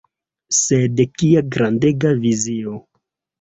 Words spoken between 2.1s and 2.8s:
vizio!